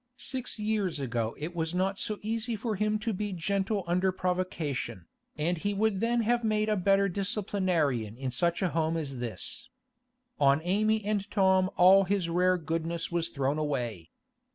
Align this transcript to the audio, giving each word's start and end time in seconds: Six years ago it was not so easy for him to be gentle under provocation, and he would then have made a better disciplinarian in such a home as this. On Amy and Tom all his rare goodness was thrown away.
Six 0.17 0.57
years 0.57 0.99
ago 0.99 1.35
it 1.37 1.53
was 1.55 1.75
not 1.75 1.99
so 1.99 2.17
easy 2.23 2.55
for 2.55 2.75
him 2.75 2.97
to 2.97 3.13
be 3.13 3.31
gentle 3.33 3.83
under 3.85 4.11
provocation, 4.11 5.05
and 5.37 5.59
he 5.59 5.75
would 5.75 5.99
then 5.99 6.21
have 6.21 6.43
made 6.43 6.69
a 6.69 6.75
better 6.75 7.07
disciplinarian 7.07 8.17
in 8.17 8.31
such 8.31 8.63
a 8.63 8.69
home 8.69 8.97
as 8.97 9.19
this. 9.19 9.69
On 10.39 10.59
Amy 10.63 11.05
and 11.05 11.29
Tom 11.29 11.69
all 11.77 12.05
his 12.05 12.29
rare 12.29 12.57
goodness 12.57 13.11
was 13.11 13.29
thrown 13.29 13.59
away. 13.59 14.09